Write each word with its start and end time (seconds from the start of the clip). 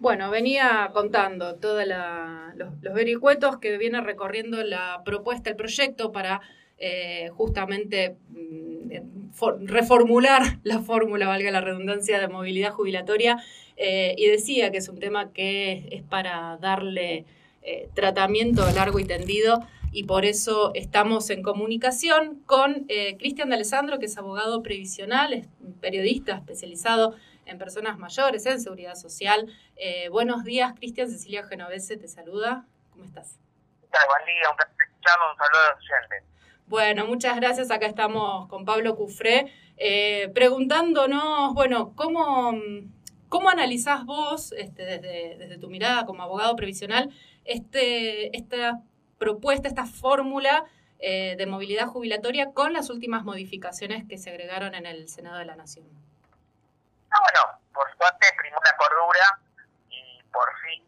Bueno, 0.00 0.30
venía 0.30 0.90
contando 0.92 1.56
todos 1.56 1.84
los, 1.84 2.94
vericuetos 2.94 3.58
que 3.58 3.76
viene 3.78 4.00
recorriendo 4.00 4.62
la 4.62 5.02
propuesta, 5.04 5.50
el 5.50 5.56
proyecto 5.56 6.12
para 6.12 6.40
eh, 6.78 7.30
justamente 7.32 8.16
mm, 8.28 9.66
reformular 9.66 10.60
la 10.62 10.78
fórmula, 10.78 11.26
valga 11.26 11.50
la 11.50 11.60
redundancia, 11.60 12.20
de 12.20 12.28
movilidad 12.28 12.70
jubilatoria. 12.70 13.42
Eh, 13.76 14.14
y 14.16 14.26
decía 14.26 14.70
que 14.70 14.78
es 14.78 14.88
un 14.88 15.00
tema 15.00 15.32
que 15.32 15.88
es 15.90 16.04
para 16.04 16.58
darle 16.58 17.24
eh, 17.62 17.88
tratamiento 17.94 18.70
largo 18.72 19.00
y 19.00 19.04
tendido 19.04 19.66
y 19.90 20.04
por 20.04 20.24
eso 20.24 20.70
estamos 20.74 21.30
en 21.30 21.42
comunicación 21.42 22.40
con 22.44 22.86
Cristian 23.18 23.48
de 23.48 23.54
Alessandro, 23.54 23.98
que 23.98 24.04
es 24.04 24.18
abogado 24.18 24.62
previsional, 24.62 25.32
es 25.32 25.46
periodista 25.80 26.36
especializado 26.36 27.14
en 27.48 27.58
personas 27.58 27.98
mayores, 27.98 28.46
en 28.46 28.60
seguridad 28.60 28.94
social. 28.94 29.52
Eh, 29.76 30.08
buenos 30.10 30.44
días, 30.44 30.74
Cristian. 30.74 31.08
Cecilia 31.10 31.44
Genovese 31.46 31.96
te 31.96 32.06
saluda. 32.06 32.66
¿Cómo 32.90 33.04
estás? 33.04 33.38
Buen 33.90 34.26
día, 34.26 34.50
un 34.50 34.56
placer 34.56 34.88
un 35.30 35.36
saludo 35.36 35.60
a 35.60 36.24
Bueno, 36.66 37.06
muchas 37.06 37.36
gracias. 37.36 37.70
Acá 37.70 37.86
estamos 37.86 38.46
con 38.48 38.64
Pablo 38.64 38.94
Cufré, 38.94 39.52
eh, 39.76 40.30
preguntándonos, 40.34 41.54
bueno, 41.54 41.94
¿cómo, 41.96 42.52
cómo 43.28 43.48
analizás 43.48 44.04
vos, 44.04 44.52
este, 44.52 44.84
desde, 44.84 45.38
desde 45.38 45.58
tu 45.58 45.70
mirada 45.70 46.04
como 46.04 46.22
abogado 46.22 46.54
previsional, 46.56 47.10
este, 47.44 48.36
esta 48.36 48.82
propuesta, 49.18 49.68
esta 49.68 49.86
fórmula 49.86 50.64
eh, 50.98 51.36
de 51.38 51.46
movilidad 51.46 51.86
jubilatoria 51.86 52.52
con 52.52 52.72
las 52.72 52.90
últimas 52.90 53.24
modificaciones 53.24 54.04
que 54.06 54.18
se 54.18 54.30
agregaron 54.30 54.74
en 54.74 54.84
el 54.84 55.08
Senado 55.08 55.38
de 55.38 55.46
la 55.46 55.56
Nación? 55.56 55.86
Ah, 57.10 57.20
bueno, 57.22 57.60
por 57.72 57.96
suerte 57.96 58.26
primó 58.36 58.60
la 58.64 58.76
cordura 58.76 59.38
y 59.88 60.22
por 60.32 60.48
fin, 60.60 60.84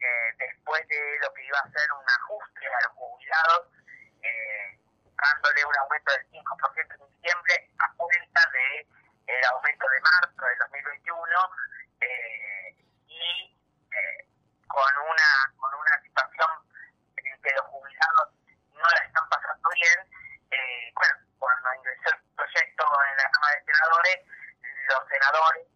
eh, 0.00 0.34
después 0.38 0.86
de 0.88 1.18
lo 1.22 1.32
que 1.34 1.44
iba 1.44 1.58
a 1.58 1.70
ser 1.70 1.92
un 1.92 2.04
ajuste 2.08 2.66
a 2.66 2.82
los 2.84 2.92
jubilados, 2.92 3.68
eh, 4.22 4.78
dándole 5.16 5.64
un 5.64 5.76
aumento 5.76 6.12
del 6.12 6.26
5% 6.30 6.94
en 7.00 7.08
diciembre 7.08 7.70
a 7.78 7.92
cuenta 7.96 8.40
del 8.52 8.86
el 9.26 9.44
aumento 9.46 9.86
de 9.88 10.00
marzo 10.00 10.46
del 10.46 10.58
2021 10.58 11.24
eh, 12.00 12.76
y 13.08 13.58
eh, 13.90 14.28
con 14.68 14.92
una 15.02 15.52
con 15.58 15.74
una 15.74 16.02
situación 16.02 16.50
en 17.16 17.42
que 17.42 17.50
los 17.52 17.66
jubilados 17.66 18.30
no 18.70 18.86
la 18.86 19.04
están 19.04 19.28
pasando 19.28 19.68
bien, 19.74 19.98
eh, 20.50 20.92
bueno, 20.94 21.14
cuando 21.38 21.74
ingresó 21.74 22.10
el 22.10 22.20
proyecto 22.36 22.84
en 23.10 23.16
la 23.16 23.30
Cámara 23.30 23.54
de 23.56 23.64
Senadores, 23.64 24.18
los 24.88 25.08
senadores 25.08 25.66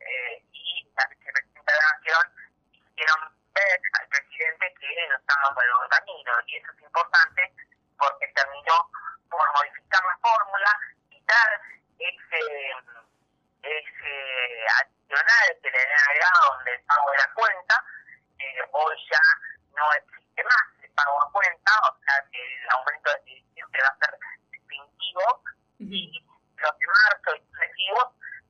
eh, 0.00 0.44
y 0.52 0.92
la 0.96 1.06
vicepresidenta 1.06 1.72
de 1.72 1.78
la 1.78 1.92
Nación 1.92 2.24
hicieron 2.72 3.20
ver 3.54 3.80
al 4.00 4.08
presidente 4.08 4.74
que 4.80 5.08
no 5.08 5.16
estaba 5.16 5.54
por 5.54 5.64
el 5.64 5.72
buen 5.74 5.88
camino. 5.90 6.32
Y 6.46 6.56
eso 6.56 6.72
es 6.72 6.82
importante 6.82 7.52
porque 7.98 8.28
terminó 8.28 8.90
por 9.30 9.52
modificar 9.52 10.02
la 10.04 10.18
fórmula, 10.18 10.80
quitar 11.10 11.60
ese, 11.98 12.42
ese 13.62 14.66
adicional 14.78 15.46
que 15.62 15.70
le 15.70 15.78
habían 15.78 16.00
agregado 16.08 16.54
donde 16.54 16.74
el 16.74 16.82
pago 16.84 17.10
de 17.10 17.18
la 17.18 17.34
cuenta, 17.34 17.84
eh, 18.38 18.62
hoy 18.72 18.96
ya 19.10 19.22
no 19.74 19.92
existe 19.92 20.44
más 20.44 20.64
el 20.82 20.90
pago 20.92 21.22
a 21.22 21.32
cuenta, 21.32 21.72
o 21.90 21.98
sea 22.04 22.24
que 22.30 22.38
el 22.38 22.70
aumento 22.70 23.10
de 23.10 23.44
siempre 23.52 23.82
va 23.82 23.88
a 23.88 23.98
ser 23.98 24.18
distintivo 24.50 25.42
y 25.78 26.24
marzo 26.88 27.36
y 27.36 27.40
sucesivos 27.52 28.08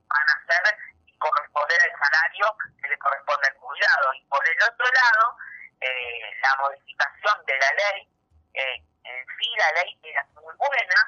van 0.09 0.27
a 0.29 0.47
ser 0.47 0.79
y 1.07 1.19
corresponder 1.19 1.79
al 1.81 1.99
salario 1.99 2.57
que 2.81 2.89
le 2.89 2.99
corresponde 2.99 3.49
al 3.49 3.57
jubilado. 3.57 4.15
Y 4.15 4.25
por 4.27 4.49
el 4.49 4.63
otro 4.63 4.87
lado, 4.87 5.37
eh, 5.81 6.31
la 6.43 6.57
modificación 6.57 7.45
de 7.47 7.59
la 7.59 7.73
ley, 7.73 8.09
eh, 8.55 8.85
en 9.05 9.27
sí 9.39 9.49
la 9.57 9.73
ley 9.83 9.99
era 10.03 10.25
muy 10.35 10.55
buena, 10.57 10.99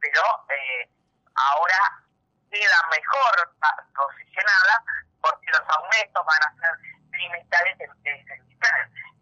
pero 0.00 0.22
eh, 0.50 0.88
ahora 1.34 2.02
queda 2.50 2.88
mejor 2.90 3.52
posicionada 3.94 4.84
porque 5.20 5.50
los 5.50 5.62
aumentos 5.68 6.24
van 6.24 6.42
a 6.42 6.54
ser 6.60 6.74
trimestrales 7.16 7.80
en 7.80 8.02
vez 8.02 8.26
de 8.26 8.36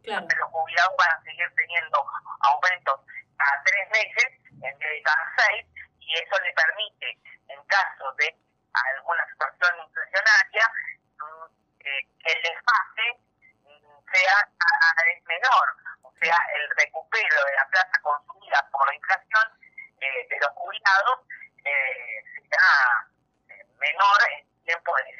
claro. 0.02 0.26
los 0.26 0.50
jubilados 0.50 0.94
van 0.98 1.10
a 1.14 1.22
seguir 1.22 1.48
teniendo 1.54 2.04
aumentos 2.40 3.00
a 3.38 3.62
tres 3.64 3.88
meses 3.90 4.28
en 4.50 4.78
vez 4.78 4.90
de 4.90 5.02
cada 5.02 5.32
seis 5.36 5.66
y 6.00 6.14
eso 6.14 6.38
le 6.42 6.52
permite, 6.52 7.18
en 7.48 7.64
caso 7.64 8.12
de 8.18 8.36
alguna 8.74 9.24
situación 9.30 9.72
inflacionaria, 9.86 10.70
mm, 11.18 11.46
eh, 11.80 12.02
que 12.20 12.32
el 12.32 12.42
desfase 12.42 13.06
mm, 13.64 14.12
sea 14.12 14.38
es 15.06 15.24
menor, 15.24 15.66
o 16.02 16.12
sea, 16.20 16.38
el 16.54 16.70
recupero 16.76 17.44
de 17.44 17.52
la 17.54 17.66
plata 17.68 18.00
consumida 18.02 18.68
por 18.70 18.86
la 18.86 18.94
inflación 18.94 19.46
eh, 20.00 20.26
de 20.28 20.38
los 20.40 20.50
jubilados 20.54 21.20
eh, 21.64 22.24
será 22.34 23.08
eh, 23.48 23.64
menor 23.78 24.18
en 24.30 24.64
tiempo 24.64 24.94
de, 24.96 25.13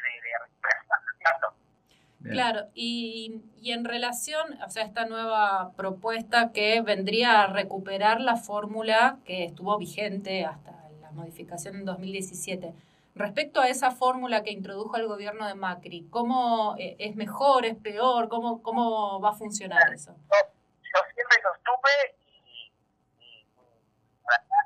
Claro, 2.31 2.69
y, 2.75 3.43
y 3.61 3.73
en 3.73 3.85
relación, 3.85 4.61
o 4.62 4.71
sea, 4.71 4.85
esta 4.85 5.05
nueva 5.05 5.73
propuesta 5.77 6.53
que 6.53 6.81
vendría 6.81 7.43
a 7.43 7.47
recuperar 7.49 8.21
la 8.21 8.37
fórmula 8.37 9.19
que 9.27 9.45
estuvo 9.45 9.77
vigente 9.79 10.45
hasta 10.45 10.73
la 11.03 11.11
modificación 11.11 11.77
en 11.77 11.84
2017. 11.84 12.73
Respecto 13.15 13.61
a 13.61 13.69
esa 13.69 13.93
fórmula 13.93 14.43
que 14.43 14.51
introdujo 14.51 14.97
el 14.97 15.07
gobierno 15.07 15.47
de 15.47 15.55
Macri, 15.55 16.09
¿cómo 16.11 16.75
eh, 16.79 16.97
es 16.99 17.15
mejor, 17.15 17.65
es 17.65 17.77
peor? 17.77 18.29
¿Cómo, 18.29 18.61
cómo 18.61 19.21
va 19.21 19.31
a 19.31 19.34
funcionar 19.34 19.93
eso? 19.93 20.11
Yo, 20.13 21.01
siempre 21.15 21.39
sostuve 21.43 22.17
y, 22.27 22.73
y, 23.21 23.47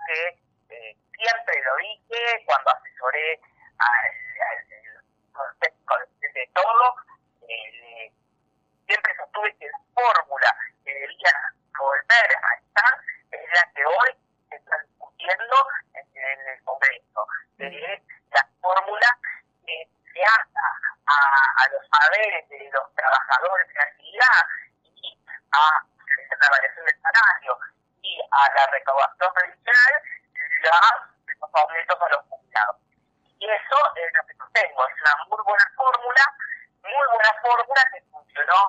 que 0.06 0.74
eh, 0.74 0.96
siempre 1.12 1.54
lo 1.62 1.76
dije 1.76 2.44
cuando 2.46 2.70
asesoré 2.70 3.40
al, 3.78 4.06
al, 4.48 4.68
de 5.60 6.50
todo, 6.54 6.94
eh, 6.94 7.07
siempre 8.88 9.14
sostuve 9.16 9.54
que 9.58 9.66
la 9.68 9.78
fórmula 9.94 10.56
que 10.84 10.92
debía 10.94 11.32
volver 11.78 12.28
a 12.42 12.54
estar 12.56 12.92
es 13.30 13.50
la 13.52 13.72
que 13.72 13.84
hoy 13.84 14.10
se 14.48 14.56
está 14.56 14.76
discutiendo 14.78 15.56
en, 15.92 16.48
el 16.48 16.64
Congreso, 16.64 17.26
la 17.58 18.48
fórmula 18.60 19.18
que 19.64 19.88
se 20.12 20.22
ata 20.22 20.66
a, 21.06 21.68
los 21.70 21.82
saberes 21.88 22.48
de 22.48 22.70
los 22.72 22.94
trabajadores 22.94 23.68
en 23.68 23.80
actividad 23.80 24.42
y 24.94 25.18
a 25.52 25.84
la 26.40 26.48
variación 26.50 26.86
del 26.86 27.00
salario 27.02 27.58
y 28.02 28.20
a 28.30 28.54
la 28.54 28.66
recaudación 28.72 29.32
previsional 29.34 30.02
los 31.40 31.50
aumentos 31.54 31.96
a 32.00 32.08
los 32.08 32.24
jubilados. 32.26 32.76
Y 33.38 33.46
eso 33.46 33.76
es 33.96 34.12
lo 34.14 34.26
que 34.26 34.34
sostengo, 34.34 34.88
es 34.88 35.00
una 35.00 35.24
muy 35.28 35.44
buena 35.44 35.72
fórmula, 35.76 36.24
muy 36.82 37.06
buena 37.12 37.37
fórmula 37.48 37.82
que 37.92 38.02
funcionó 38.12 38.60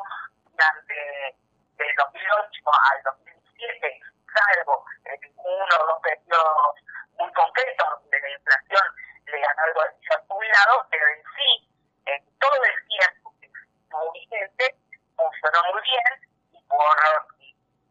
durante 0.52 1.36
del 1.76 1.96
2008 1.96 2.62
al 2.64 3.04
2017, 3.04 4.02
salvo 4.34 4.86
en 5.04 5.20
uno 5.36 5.76
o 5.80 5.86
dos 5.88 6.02
periodos 6.02 6.76
muy 7.18 7.32
concretos 7.34 8.10
de 8.10 8.20
la 8.20 8.30
inflación 8.30 8.84
le 9.26 9.40
ganó 9.40 9.64
algo 9.64 9.82
al 9.82 10.28
jubilado, 10.28 10.88
pero 10.90 11.08
en 11.08 11.24
sí, 11.36 11.70
en 12.06 12.40
todo 12.40 12.64
el 12.64 12.88
tiempo 12.88 13.34
que 13.40 13.48
estuvo 13.48 14.12
vigente, 14.14 14.76
funcionó 15.16 15.60
muy 15.74 15.82
bien 15.84 16.12
y 16.54 16.64
por 16.68 16.96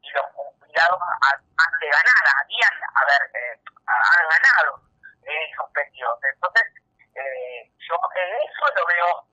los 0.09 0.27
jubilados 0.33 1.01
han, 1.01 1.79
de 1.81 1.89
ganar, 1.89 2.25
habían 2.43 2.75
haber, 2.97 3.23
eh, 3.37 3.61
han 3.87 4.29
ganado 4.29 4.81
en 5.23 5.53
esos 5.53 5.71
periodos. 5.71 6.19
Entonces, 6.33 6.65
eh, 7.15 7.71
yo 7.79 7.97
en 8.17 8.29
eso 8.49 8.65
lo 8.75 8.87
veo. 8.87 9.28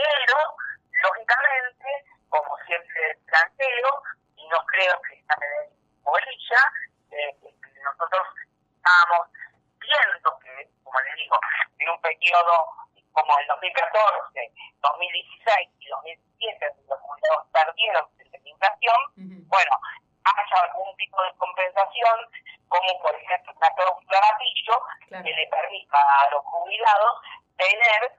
Pero, 0.00 0.36
lógicamente, 1.02 2.04
como 2.28 2.56
siempre 2.66 3.18
planteo, 3.26 4.02
y 4.36 4.48
no 4.48 4.64
creo 4.66 5.00
que 5.02 5.14
esta 5.14 5.34
en 5.34 6.02
bolilla, 6.02 6.62
eh, 7.10 7.36
nosotros 7.84 8.26
estamos 8.76 9.28
viendo 9.78 10.38
que, 10.40 10.68
como 10.84 11.00
les 11.00 11.14
digo, 11.16 11.36
en 11.78 11.88
un 11.90 12.00
periodo 12.00 12.66
como 13.12 13.38
el 13.38 13.46
2014, 13.46 14.52
2016 14.80 15.68
y 15.80 15.88
2017, 15.88 16.66
los 16.88 17.00
jubilados 17.00 17.46
perdieron 17.52 18.08
la 18.18 18.48
inflación, 18.48 18.96
bueno, 19.48 19.72
haya 20.24 20.62
algún 20.62 20.96
tipo 20.96 21.22
de 21.22 21.32
compensación, 21.36 22.30
como 22.68 23.02
por 23.02 23.14
ejemplo 23.14 23.52
una 23.56 23.70
cláusula 23.74 24.20
gatillo, 24.20 24.82
que 25.08 25.32
le 25.32 25.46
permita 25.48 25.98
a 25.98 26.30
los 26.30 26.44
jubilados 26.44 27.20
tener 27.56 28.09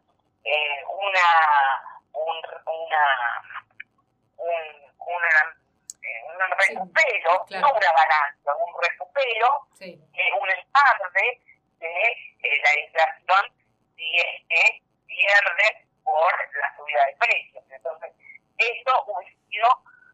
pero 9.32 10.38
un 10.40 10.50
estarde 10.50 11.42
de 11.80 12.02
eh, 12.44 12.62
la 12.64 12.80
inflación 12.80 13.54
si 13.96 14.16
es 14.18 14.42
que 14.50 14.82
pierde 15.08 15.88
por 16.04 16.34
la 16.56 16.76
subida 16.76 17.06
de 17.06 17.16
precios. 17.16 17.64
Entonces, 17.70 18.12
esto 18.58 19.04
hubiese 19.08 19.38
sido 19.50 19.68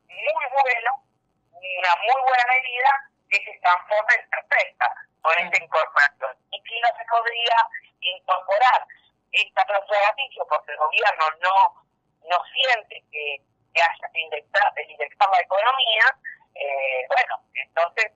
muy 0.08 0.46
bueno, 0.62 0.92
una 1.52 1.96
muy 1.96 2.22
buena 2.28 2.46
medida 2.48 2.90
que 3.30 3.44
se 3.44 3.60
transforma 3.60 4.14
en 4.14 4.30
perfecta 4.30 4.94
con 5.22 5.34
sí. 5.36 5.42
esta 5.44 5.64
incorporación. 5.64 6.38
Y 6.52 6.62
si 6.62 6.80
no 6.80 6.88
se 6.98 7.06
podría 7.06 7.58
incorporar 8.00 8.88
esta 9.32 9.66
cláusula 9.66 10.00
de 10.00 10.06
gatillo 10.06 10.48
porque 10.48 10.72
el 10.72 10.78
gobierno 10.78 11.26
no, 11.42 11.86
no 12.30 12.44
siente 12.54 13.04
que, 13.12 13.42
haya 13.76 14.10
que 14.12 14.20
indexar, 14.20 14.74
que 14.74 14.86
la 14.88 15.42
economía, 15.42 16.06
eh, 16.56 17.06
bueno, 17.10 17.44
entonces 17.54 18.12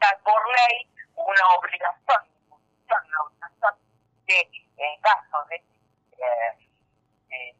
está 0.00 0.16
por 0.24 0.40
ley 0.48 0.88
una 1.14 1.44
obligación, 1.60 2.22
una 2.48 3.22
obligación 3.22 3.74
de, 4.26 4.40
en 4.80 5.00
caso 5.02 5.44
de, 5.50 5.56
eh, 6.16 7.54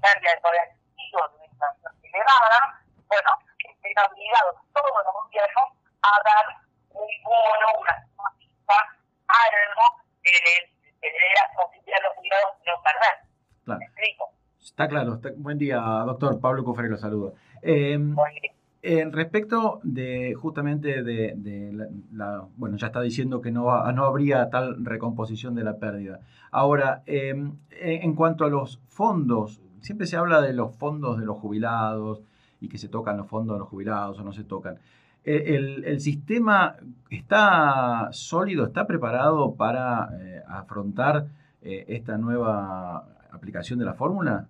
pérdida 0.00 0.30
de 0.34 0.40
poder 0.40 0.60
adquisitivo 0.70 1.28
de 1.28 1.34
una 1.36 1.46
inflación 1.46 1.92
elevada, 2.02 2.80
bueno, 3.08 3.30
estén 3.58 3.98
obligados 3.98 4.54
todos 4.72 4.90
los 5.04 5.14
gobiernos 5.14 5.68
a 6.02 6.10
dar 6.22 6.46
un 6.90 7.10
bono, 7.24 7.66
una 7.80 8.06
suma 8.06 8.78
algo 9.26 10.02
que 10.22 10.30
le 10.30 10.70
dé 11.02 11.34
la 11.34 11.50
posibilidad 11.56 11.98
a 11.98 12.02
los 12.08 12.16
privados 12.18 12.58
de 12.62 12.70
no 12.70 12.82
perder. 12.82 13.16
Claro. 13.64 13.78
¿Me 13.80 13.84
explico? 13.86 14.30
Está 14.60 14.88
claro. 14.88 15.14
Está- 15.14 15.30
buen 15.36 15.58
día, 15.58 15.76
doctor. 16.06 16.40
Pablo 16.40 16.62
Cufré 16.64 16.88
lo 16.88 16.96
saludo. 16.96 17.34
Eh, 17.62 17.98
Porque 18.14 18.54
En 18.82 19.12
respecto 19.12 19.80
de 19.82 20.34
justamente 20.34 21.02
de, 21.02 21.34
de 21.36 21.72
la, 21.72 21.86
la- 22.12 22.48
bueno, 22.56 22.78
ya 22.78 22.86
está 22.86 23.02
diciendo 23.02 23.42
que 23.42 23.50
no, 23.50 23.64
no 23.92 24.04
habría 24.06 24.48
tal 24.48 24.82
recomposición 24.84 25.54
de 25.54 25.64
la 25.64 25.76
pérdida. 25.78 26.20
Ahora, 26.50 27.02
eh, 27.06 27.28
en 27.30 27.58
en 27.70 28.14
cuanto 28.14 28.44
a 28.44 28.48
los 28.48 28.80
fondos, 28.88 29.60
siempre 29.80 30.06
se 30.06 30.16
habla 30.16 30.40
de 30.40 30.54
los 30.54 30.74
fondos 30.78 31.18
de 31.18 31.26
los 31.26 31.36
jubilados 31.38 32.22
y 32.60 32.68
que 32.70 32.78
se 32.78 32.88
tocan 32.88 33.18
los 33.18 33.28
fondos 33.28 33.56
de 33.56 33.60
los 33.60 33.68
jubilados 33.68 34.18
o 34.18 34.24
no 34.24 34.32
se 34.32 34.44
tocan. 34.44 34.78
Eh, 35.24 35.54
¿El, 35.56 35.84
el 35.84 36.00
sistema 36.00 36.76
está 37.10 38.08
sólido, 38.12 38.64
está 38.64 38.86
preparado 38.86 39.54
para 39.56 40.08
eh, 40.18 40.42
afrontar 40.48 41.26
eh, 41.60 41.84
esta 41.88 42.16
nueva 42.16 43.04
aplicación 43.30 43.78
de 43.78 43.84
la 43.84 43.92
fórmula? 43.94 44.48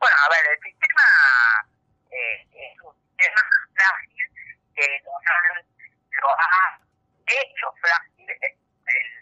Bueno, 0.00 0.16
a 0.26 0.28
ver, 0.30 0.44
el 0.54 0.62
sistema 0.62 1.06
eh, 2.10 2.46
es 2.50 2.78
un 2.82 2.92
sistema 2.94 3.42
frágil 3.74 4.26
que 4.74 4.82
lo, 5.04 5.10
han- 5.18 5.66
lo 6.22 6.28
ha 6.34 6.78
hecho 7.26 7.66
frágil 7.82 8.26
el, 8.30 8.52
el- 8.54 9.18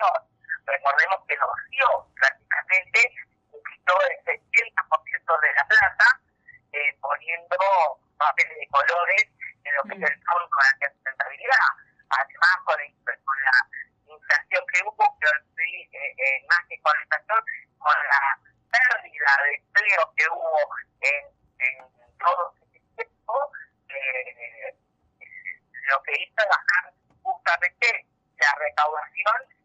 el. 0.00 0.22
Recordemos 0.66 1.20
que 1.28 1.36
lo 1.36 1.46
dio 1.70 2.06
prácticamente, 2.16 3.00
quitó 3.70 3.94
el 4.02 4.16
70% 4.24 5.40
de 5.40 5.52
la 5.54 5.64
plata, 5.68 6.20
eh, 6.72 6.96
poniendo 7.00 7.56
papeles 8.18 8.58
de 8.58 8.68
colores 8.68 9.24
en 9.64 9.74
lo 9.76 9.82
que 9.84 9.94
es 10.04 10.10
el 10.10 10.22
fondo 10.24 10.48
de 10.56 10.86
la 10.86 10.92
sustentabilidad. 10.92 11.66
Además, 12.08 12.56
con, 12.64 12.80
el- 12.80 12.94
con 13.24 13.36
la 13.42 13.56
inflación 14.14 14.64
que 14.72 14.82
hubo, 14.84 15.16
sí, 15.56 15.88
eh, 15.92 16.14
eh, 16.18 16.46
más 16.48 16.60
que 16.68 16.80
con 16.80 16.96
la 16.96 17.02
inflación, 17.02 17.44
con 17.78 17.94
la 18.10 18.38
pérdida 18.70 19.32
de 19.44 19.54
empleo 19.56 20.12
que 20.16 20.28
hubo 20.28 20.58
en, 21.00 21.24
en 21.58 22.18
todo 22.18 22.54
ese 22.62 22.80
tiempo, 22.96 23.52
eh, 23.88 24.76
lo 25.88 26.02
que 26.02 26.12
hizo 26.22 26.42
bajar 26.48 26.92
justamente 27.22 28.06
la 28.38 28.54
recaudación 28.58 29.55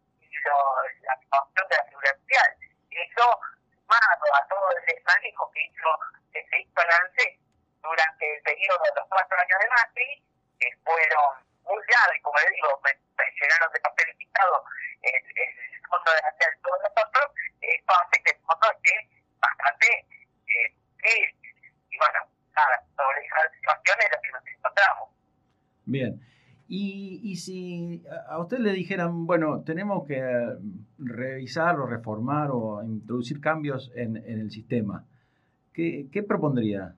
lo, 0.46 0.56
la 1.04 1.16
recaudación 1.16 1.68
de 1.68 1.76
la 1.78 1.86
seguridad 1.86 2.18
social. 2.18 2.50
Eso, 2.92 3.26
sumado 3.72 4.26
a 4.36 4.48
todo 4.48 4.66
el 4.72 4.86
desmanejo 4.86 5.52
que 5.52 5.62
hizo, 5.66 5.90
que 6.34 6.46
se 6.48 6.58
en 6.58 7.42
durante 7.82 8.36
el 8.36 8.42
periodo 8.44 8.84
de 8.84 8.92
los 8.96 9.08
cuatro 9.10 9.38
años 9.38 9.60
de 9.60 9.68
Macri, 9.70 10.24
que 10.60 10.70
fueron 10.84 11.42
muy 11.64 11.82
graves, 11.88 12.22
como 12.22 12.38
le 12.40 12.52
digo, 12.52 12.80
me, 12.84 12.94
me 12.94 13.26
llenaron 13.40 13.72
de 13.74 13.80
papel 13.80 14.16
pintado 14.18 14.64
el, 15.02 15.16
el 15.16 15.88
fondo 15.90 16.12
de 16.12 16.22
la 16.22 16.32
de 16.32 16.58
todos 16.62 16.80
nosotros, 16.84 17.26
esto 17.62 17.94
hace 17.94 18.24
que 18.24 18.32
el 18.32 18.40
fondo 18.46 18.72
esté 18.72 19.10
bastante 19.40 19.88
eh. 21.04 21.34
Y 21.90 21.98
bueno, 21.98 22.20
nada, 22.56 22.84
sobre 22.96 23.26
esa 23.26 23.50
situación 23.52 23.98
es 24.02 24.12
lo 24.12 24.22
que 24.22 24.32
nos 24.32 24.48
encontramos. 24.48 25.10
Bien. 25.86 26.31
Y, 26.74 27.20
y 27.22 27.36
si 27.36 28.02
a 28.30 28.40
usted 28.40 28.60
le 28.60 28.72
dijeran, 28.72 29.26
bueno, 29.26 29.62
tenemos 29.66 30.08
que 30.08 30.20
eh, 30.20 30.56
revisar 31.00 31.78
o 31.78 31.86
reformar 31.86 32.48
o 32.54 32.82
introducir 32.82 33.42
cambios 33.42 33.92
en, 33.94 34.16
en 34.16 34.40
el 34.40 34.52
sistema, 34.52 35.06
¿qué, 35.74 36.08
qué 36.10 36.24
propondría? 36.24 36.96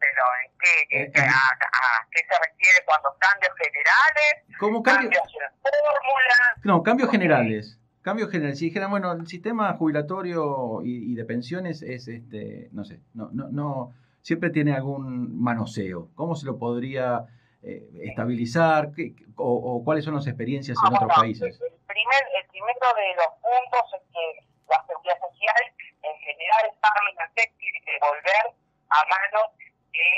Pero 0.00 0.22
¿en 0.42 0.50
qué, 0.58 0.96
Eh, 0.98 1.12
en 1.14 1.22
a, 1.22 1.28
a 1.28 2.08
qué 2.10 2.18
se 2.28 2.34
refiere 2.50 2.78
cuando 2.84 3.10
cambios 3.20 3.52
generales, 3.56 4.58
¿Cómo 4.58 4.82
cambio? 4.82 5.10
cambios 5.10 5.32
en 5.34 5.60
fórmulas? 5.60 6.64
No, 6.64 6.82
cambios 6.82 7.10
generales. 7.12 7.78
Cambios 8.02 8.30
generales. 8.32 8.58
Si 8.58 8.64
dijeran, 8.64 8.90
bueno, 8.90 9.12
el 9.12 9.28
sistema 9.28 9.72
jubilatorio 9.74 10.82
y, 10.82 11.12
y 11.12 11.14
de 11.14 11.24
pensiones 11.24 11.82
es, 11.82 12.08
este, 12.08 12.68
no 12.72 12.84
sé, 12.84 12.98
no, 13.14 13.30
no, 13.32 13.48
no, 13.50 13.92
siempre 14.22 14.50
tiene 14.50 14.74
algún 14.74 15.40
manoseo. 15.40 16.08
¿Cómo 16.16 16.34
se 16.34 16.46
lo 16.46 16.58
podría 16.58 17.26
eh, 17.66 18.08
estabilizar? 18.10 18.92
¿Qué- 18.94 19.12
o, 19.36 19.80
o 19.80 19.84
cuáles 19.84 20.04
son 20.04 20.14
las 20.14 20.26
experiencias 20.26 20.76
en 20.78 20.84
Ah, 20.86 20.96
otros 20.96 21.08
bueno, 21.08 21.20
países? 21.22 21.60
El, 21.60 21.72
primer, 21.86 22.22
el 22.38 22.46
primero 22.48 22.86
de 22.96 23.08
los 23.16 23.30
puntos 23.40 23.84
es 23.98 24.02
que 24.12 24.24
la 24.68 24.78
seguridad 24.86 25.18
social 25.20 25.62
en 26.02 26.16
general 26.20 26.64
Parlamento 26.80 27.22
tiene 27.58 27.80
que 27.84 27.94
volver 28.00 28.44
a 28.90 28.98
manos 29.08 29.48
de 29.92 30.08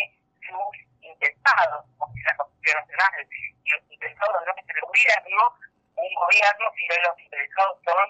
sus 0.43 0.75
intentados, 1.01 1.87
porque 1.99 2.21
la 2.27 2.37
Constitución 2.37 2.77
Nacional 2.83 3.11
y 3.65 3.71
los 3.71 3.83
intentados 3.91 4.37
no 4.47 4.53
es 4.53 4.67
el 4.69 4.81
gobierno, 4.83 5.43
un 5.97 6.13
gobierno, 6.15 6.65
sino 6.77 6.95
los 7.09 7.17
interesados 7.21 7.79
son 7.87 8.07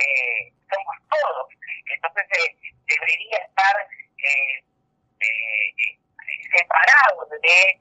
eh, 0.00 0.52
somos 0.66 0.96
todos. 1.12 1.46
Entonces 1.94 2.24
eh, 2.40 2.56
debería 2.88 3.36
estar 3.46 3.76
eh, 4.18 4.64
eh, 5.20 5.68
eh, 5.78 5.98
separado 6.50 7.26
de 7.30 7.78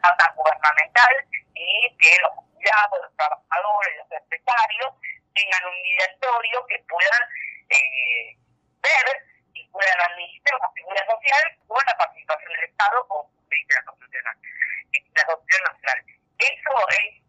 eh, 0.00 0.02
la 0.02 0.16
tasa 0.16 0.32
gubernamental 0.34 1.14
y 1.54 1.96
que 1.98 2.16
los 2.22 2.32
jubilados, 2.32 2.98
los 3.02 3.16
trabajadores, 3.16 3.96
los 3.98 4.12
empresarios 4.12 4.94
tengan 5.34 5.64
un 5.66 5.82
directorio 5.82 6.66
que 6.66 6.78
puedan 6.88 7.22
eh, 7.68 8.36
ver 8.82 9.06
y 9.54 9.68
puedan 9.68 10.00
administrar 10.00 10.58
una 10.60 10.70
figura 10.72 11.06
social 11.06 11.58
con 11.66 11.84
la 11.86 11.96
participación 11.96 12.52
del 12.52 12.64
Estado 12.64 13.06
como 13.08 13.30
dice 13.50 13.74
la 13.74 13.84
Constitución, 13.84 14.24
la 14.24 15.24
Constitución 15.24 15.62
Nacional. 15.70 16.04
Eso 16.38 16.72
es 16.88 17.20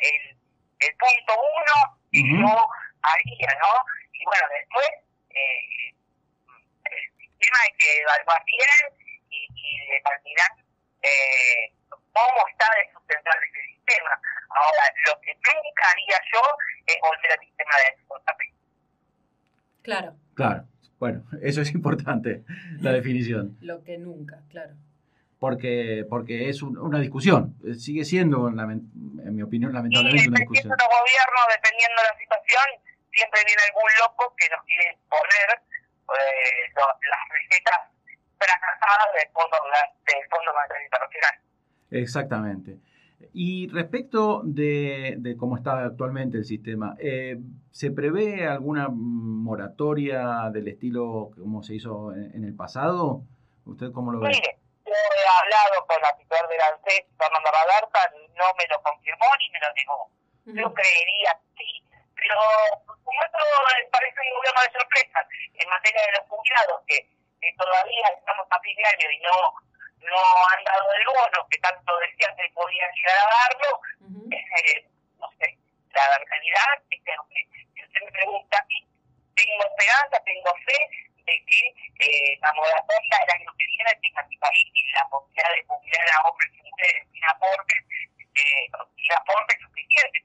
el, 0.00 0.36
el, 0.80 0.96
punto 0.96 1.32
uno 1.34 1.98
que 2.12 2.20
yo 2.20 2.68
haría, 3.02 3.58
¿no? 3.58 3.72
Y 4.12 4.24
bueno, 4.24 4.46
después 4.50 4.88
eh, 5.30 5.94
el 6.84 7.10
sistema 7.16 7.56
hay 7.64 7.72
que 7.78 8.00
evaluar 8.00 8.44
bien 8.44 9.14
y, 9.30 9.48
y 9.54 9.88
determinar 9.88 10.50
eh, 11.02 11.72
cómo 12.16 12.40
está 12.48 12.66
de 12.80 12.92
sustentar 12.92 13.34
ese 13.44 13.60
sistema. 13.76 14.12
Ahora, 14.48 14.82
lo 15.06 15.20
que 15.20 15.32
nunca 15.34 15.84
haría 15.92 16.16
yo 16.32 16.40
es 16.86 16.96
volver 17.04 17.30
al 17.32 17.40
sistema 17.44 17.74
de 17.76 17.86
FJP. 18.02 18.40
Claro, 19.82 20.16
Claro, 20.34 20.64
bueno, 20.98 21.24
eso 21.42 21.60
es 21.62 21.70
importante, 21.72 22.42
la 22.80 22.92
definición. 22.92 23.56
lo 23.60 23.82
que 23.84 23.98
nunca, 23.98 24.40
claro. 24.50 24.74
Porque, 25.38 26.04
porque 26.08 26.48
es 26.48 26.62
un- 26.62 26.78
una 26.78 26.98
discusión. 26.98 27.54
Sigue 27.78 28.04
siendo, 28.04 28.48
en 28.48 28.56
mi 29.36 29.42
opinión, 29.42 29.70
Y 29.70 29.74
lamentablemente 29.74 30.28
una 30.28 30.40
discusión. 30.40 30.72
los 30.72 30.88
gobiernos, 30.88 31.44
dependiendo 31.52 31.96
de 32.02 32.08
la 32.08 32.16
situación, 32.18 32.64
siempre 33.12 33.40
viene 33.44 33.62
algún 33.68 33.88
loco 34.00 34.34
que 34.36 34.48
nos 34.48 34.64
quiere 34.64 34.96
poner 35.08 35.48
eh, 36.06 36.70
lo- 36.76 36.98
las 37.10 37.22
recetas 37.34 37.80
fracasadas 38.38 39.08
del 39.18 39.28
Fondo, 39.34 39.56
del 40.06 40.22
fondo 40.30 40.54
Monetario 40.54 40.84
Internacional. 40.86 41.34
Exactamente. 41.90 42.78
Y 43.32 43.68
respecto 43.68 44.42
de, 44.44 45.16
de 45.18 45.36
cómo 45.36 45.56
está 45.56 45.84
actualmente 45.84 46.38
el 46.38 46.44
sistema, 46.44 46.96
eh, 46.98 47.38
¿se 47.70 47.90
prevé 47.90 48.46
alguna 48.46 48.88
moratoria 48.90 50.50
del 50.52 50.68
estilo 50.68 51.30
como 51.36 51.62
se 51.62 51.74
hizo 51.74 52.12
en, 52.12 52.34
en 52.34 52.44
el 52.44 52.54
pasado? 52.54 53.22
¿Usted 53.64 53.92
cómo 53.92 54.12
lo 54.12 54.20
ve? 54.20 54.28
Mire, 54.28 54.58
yo 54.84 54.92
he 54.92 55.26
hablado 55.42 55.86
con 55.86 56.00
la 56.02 56.14
titular 56.16 56.46
del 56.48 56.60
ANSES, 56.60 57.04
Fernanda 57.18 57.50
Badarta, 57.50 58.00
no 58.36 58.46
me 58.56 58.66
lo 58.68 58.76
confirmó 58.82 59.26
ni 59.40 59.46
me 59.50 59.60
lo 59.60 59.70
negó. 59.74 60.00
Yo 60.46 60.74
creería 60.74 61.34
que 61.56 61.64
sí, 61.64 61.82
pero 62.14 62.38
como 62.86 63.18
esto 63.26 63.38
parece 63.90 64.18
un 64.22 64.38
gobierno 64.38 64.60
de 64.62 64.78
sorpresas 64.78 65.26
en 65.58 65.68
materia 65.68 66.02
de 66.06 66.12
los 66.20 66.24
jubilados, 66.30 66.78
que, 66.86 67.02
que 67.40 67.50
todavía 67.58 68.06
estamos 68.14 68.46
a 68.48 68.60
fin 68.60 68.76
de 68.76 68.86
año 68.86 69.08
y 69.10 69.18
no, 69.26 69.65
no 70.06 70.18
han 70.18 70.64
dado 70.64 70.92
el 70.94 71.04
bono 71.06 71.46
que 71.50 71.58
tanto 71.58 71.98
decían 71.98 72.34
que 72.36 72.48
podían 72.54 72.90
llegar 72.94 73.18
a 73.18 73.30
darlo, 73.30 73.80
Ujú. 74.00 74.28
eh, 74.32 74.86
no 75.18 75.30
sé, 75.38 75.58
la 75.92 76.18
realidad 76.18 76.82
es 76.90 77.00
que 77.04 77.12
si 77.74 77.82
usted 77.84 78.00
me 78.04 78.12
pregunta 78.12 78.58
a 78.58 78.64
mí, 78.66 78.86
tengo 79.34 79.64
esperanza, 79.66 80.22
tengo 80.24 80.54
fe 80.64 80.80
de 81.26 81.44
que 81.46 81.60
eh, 81.98 82.38
la 82.40 82.52
moratoria 82.54 83.16
el 83.24 83.30
año 83.40 83.50
que 83.58 83.66
viene 83.66 83.90
tenga 84.00 84.22
que 84.28 84.38
salir 84.38 84.66
y 84.72 84.92
la 84.92 85.08
posibilidad 85.10 85.50
de 85.54 85.64
jubilar 85.66 86.08
a 86.14 86.28
hombres 86.28 86.50
y 86.54 86.62
mujeres 86.62 87.08
sin 87.12 87.24
aportes, 87.24 87.84
eh, 88.34 88.68
sin 88.96 89.12
aportes 89.12 89.58
suficientes, 89.60 90.22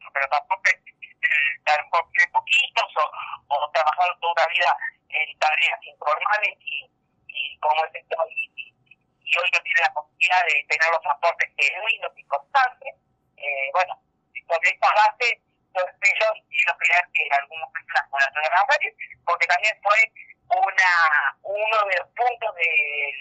lo 1.78 1.84
mejor 1.84 2.10
tienen 2.12 2.32
poquitos 2.32 2.90
o, 2.98 3.56
o 3.56 3.72
trabajaron 3.72 4.20
toda 4.20 4.34
una 4.34 4.48
vida 4.48 4.78
en 5.10 5.40
tareas 5.40 5.80
informales 5.84 6.58
y, 6.60 6.90
y 7.28 7.58
como 7.60 7.86
es 7.86 7.96
esto, 7.96 8.16
y, 8.30 8.51
y, 9.32 9.38
hoy 9.38 9.50
no 9.54 9.60
tiene 9.64 9.82
la 9.82 9.94
posibilidad 9.94 10.44
de 10.46 10.66
tener 10.68 10.90
los 10.92 11.06
aportes 11.08 11.50
genuinos 11.56 12.12
y 12.16 12.24
constantes, 12.26 12.96
eh, 13.38 13.70
bueno, 13.74 13.96
sobre 14.48 14.70
esta 14.70 14.88
base 14.94 15.42
yo 15.74 15.82
espero 15.88 16.36
y 16.36 16.44
quiero 16.52 16.78
creer 16.78 17.06
que 17.14 17.24
algunos 17.32 17.72
personas 17.72 18.10
puedan 18.12 18.30
hacer 18.36 18.94
porque 19.24 19.48
también 19.48 19.76
fue 19.82 20.00
una 20.52 20.92
uno 21.44 21.78
de 21.88 21.96
los 21.98 22.08
puntos 22.12 22.56
del, 22.56 23.18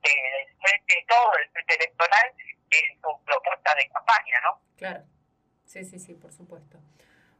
del 0.00 0.56
frente 0.60 1.04
todo, 1.06 1.36
el 1.36 1.50
frente 1.50 1.74
electoral, 1.74 2.32
en 2.70 3.00
su 3.00 3.24
propuesta 3.24 3.74
de 3.74 3.88
campaña, 3.90 4.40
¿no? 4.40 4.60
Claro, 4.76 5.04
sí, 5.66 5.84
sí, 5.84 5.98
sí, 5.98 6.14
por 6.14 6.32
supuesto. 6.32 6.78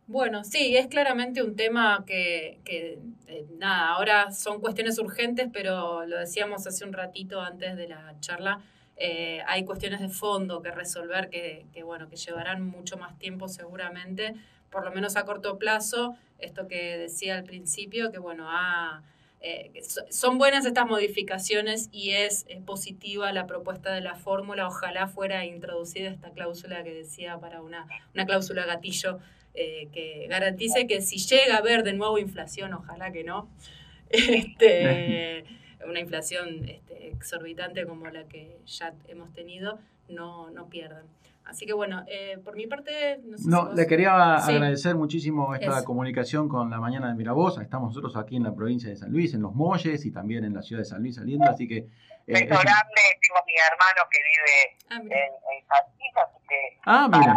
Bueno, 0.08 0.44
sí, 0.44 0.76
es 0.76 0.86
claramente 0.86 1.42
un 1.42 1.56
tema 1.56 2.04
que, 2.06 2.60
que 2.64 3.00
eh, 3.26 3.44
nada, 3.58 3.88
ahora 3.88 4.30
son 4.30 4.60
cuestiones 4.60 4.98
urgentes, 5.00 5.48
pero 5.52 6.06
lo 6.06 6.18
decíamos 6.18 6.64
hace 6.66 6.84
un 6.84 6.92
ratito 6.92 7.40
antes 7.40 7.76
de 7.76 7.88
la 7.88 8.14
charla, 8.20 8.60
eh, 8.96 9.42
hay 9.48 9.64
cuestiones 9.64 10.00
de 10.00 10.08
fondo 10.08 10.62
que 10.62 10.70
resolver 10.70 11.28
que, 11.28 11.66
que, 11.72 11.82
bueno, 11.82 12.08
que 12.08 12.16
llevarán 12.16 12.64
mucho 12.64 12.96
más 12.96 13.18
tiempo 13.18 13.48
seguramente, 13.48 14.34
por 14.70 14.84
lo 14.84 14.92
menos 14.92 15.16
a 15.16 15.24
corto 15.24 15.58
plazo, 15.58 16.16
esto 16.38 16.68
que 16.68 16.96
decía 16.96 17.36
al 17.36 17.44
principio, 17.44 18.12
que 18.12 18.18
bueno, 18.18 18.46
ha 18.48 19.02
eh, 19.40 19.70
son 20.10 20.38
buenas 20.38 20.64
estas 20.66 20.86
modificaciones 20.86 21.88
y 21.92 22.12
es, 22.12 22.46
positiva 22.64 23.32
la 23.32 23.46
propuesta 23.46 23.92
de 23.92 24.00
la 24.00 24.14
fórmula. 24.16 24.66
Ojalá 24.66 25.06
fuera 25.06 25.44
introducida 25.44 26.10
esta 26.10 26.30
cláusula 26.30 26.82
que 26.82 26.92
decía 26.92 27.38
para 27.38 27.62
una, 27.62 27.86
una 28.14 28.26
cláusula 28.26 28.64
gatillo 28.64 29.18
eh, 29.56 29.88
que 29.92 30.26
garantice 30.28 30.86
que 30.86 31.00
si 31.00 31.18
llega 31.18 31.54
a 31.54 31.58
haber 31.58 31.82
de 31.82 31.94
nuevo 31.94 32.18
inflación, 32.18 32.74
ojalá 32.74 33.10
que 33.10 33.24
no, 33.24 33.48
este, 34.10 35.44
una 35.88 36.00
inflación 36.00 36.68
este, 36.68 37.08
exorbitante 37.08 37.86
como 37.86 38.06
la 38.08 38.24
que 38.24 38.58
ya 38.66 38.94
hemos 39.08 39.32
tenido, 39.32 39.78
no, 40.08 40.50
no 40.50 40.68
pierdan. 40.68 41.06
Así 41.46 41.64
que 41.64 41.72
bueno, 41.72 42.04
eh, 42.08 42.38
por 42.44 42.56
mi 42.56 42.66
parte... 42.66 43.20
No, 43.46 43.72
le 43.72 43.86
quería 43.86 44.34
agradecer 44.34 44.96
muchísimo 44.96 45.54
esta 45.54 45.84
comunicación 45.84 46.48
con 46.48 46.68
la 46.70 46.80
mañana 46.80 47.08
de 47.08 47.14
Mirabosa. 47.14 47.62
Estamos 47.62 47.90
nosotros 47.90 48.16
aquí 48.16 48.34
en 48.34 48.42
la 48.42 48.52
provincia 48.52 48.90
de 48.90 48.96
San 48.96 49.12
Luis, 49.12 49.32
en 49.32 49.42
Los 49.42 49.54
Molles 49.54 50.04
y 50.04 50.10
también 50.10 50.44
en 50.44 50.54
la 50.54 50.62
ciudad 50.62 50.82
de 50.82 50.86
San 50.86 51.00
Luis 51.00 51.14
saliendo, 51.14 51.48
así 51.48 51.68
que... 51.68 51.76
Eh, 51.76 51.86
es 52.26 52.48
grande, 52.48 53.02
tengo 53.22 53.40
mi 53.46 53.54
hermano 53.54 54.08
que 54.10 54.18
vive 54.18 54.76
ah, 54.90 54.96
en, 54.96 55.02
en, 55.02 55.66
San 55.68 55.84
Luis, 55.96 56.12
así 56.16 56.46
que... 56.48 56.78
Ah, 56.84 57.08
mira. 57.08 57.34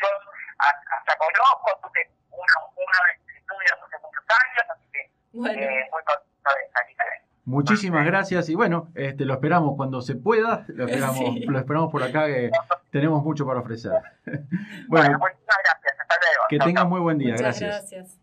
yo 0.00 0.08
hasta 1.10 1.18
conozco, 1.18 1.88
tuve 1.88 2.10
una, 2.30 2.54
una 2.76 2.98
estudios 3.36 3.72
hace 3.72 3.96
muchos 4.02 4.24
años, 4.28 4.64
así 4.70 4.86
que 4.92 5.10
bueno. 5.32 5.60
eh, 5.60 5.88
muy 5.90 6.02
contento 6.04 6.50
de 6.56 6.72
salir 6.72 6.96
Muchísimas 7.44 8.06
gracias 8.06 8.48
y 8.48 8.54
bueno, 8.54 8.88
este, 8.94 9.24
lo 9.24 9.34
esperamos 9.34 9.74
cuando 9.76 10.00
se 10.02 10.14
pueda, 10.14 10.64
lo 10.68 10.86
esperamos, 10.86 11.18
lo 11.46 11.58
esperamos 11.58 11.90
por 11.90 12.02
acá 12.02 12.26
que 12.26 12.50
tenemos 12.90 13.24
mucho 13.24 13.44
para 13.44 13.60
ofrecer. 13.60 13.92
bueno, 14.88 15.18
muchas 15.18 15.58
gracias, 15.64 15.96
hasta 15.98 16.14
luego. 16.14 16.44
Que 16.48 16.58
tengan 16.58 16.88
muy 16.88 17.00
buen 17.00 17.18
día, 17.18 17.34
gracias. 17.36 18.20